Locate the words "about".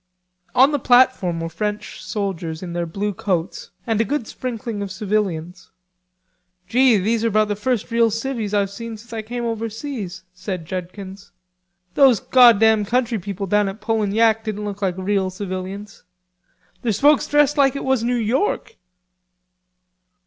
7.27-7.49